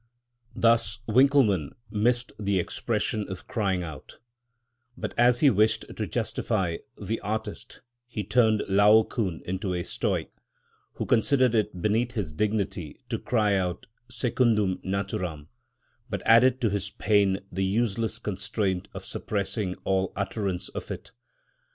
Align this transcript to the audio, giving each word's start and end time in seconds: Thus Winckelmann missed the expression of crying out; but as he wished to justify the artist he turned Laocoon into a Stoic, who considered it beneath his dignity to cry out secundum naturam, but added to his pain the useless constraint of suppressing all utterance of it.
Thus 0.55 0.97
Winckelmann 1.07 1.75
missed 1.91 2.31
the 2.39 2.57
expression 2.57 3.29
of 3.29 3.45
crying 3.45 3.83
out; 3.83 4.17
but 4.97 5.13
as 5.15 5.41
he 5.41 5.51
wished 5.51 5.85
to 5.95 6.07
justify 6.07 6.77
the 6.99 7.19
artist 7.19 7.83
he 8.07 8.23
turned 8.23 8.63
Laocoon 8.67 9.43
into 9.45 9.75
a 9.75 9.83
Stoic, 9.83 10.31
who 10.93 11.05
considered 11.05 11.53
it 11.53 11.83
beneath 11.83 12.13
his 12.13 12.33
dignity 12.33 12.99
to 13.09 13.19
cry 13.19 13.53
out 13.53 13.85
secundum 14.09 14.79
naturam, 14.83 15.49
but 16.09 16.25
added 16.25 16.59
to 16.61 16.71
his 16.71 16.89
pain 16.89 17.37
the 17.51 17.63
useless 17.63 18.17
constraint 18.17 18.89
of 18.95 19.05
suppressing 19.05 19.75
all 19.83 20.13
utterance 20.15 20.69
of 20.69 20.89
it. 20.89 21.11